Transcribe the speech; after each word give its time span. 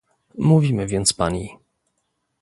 Mówimy 0.37 0.87
więc 0.87 1.13
pani 1.13 1.55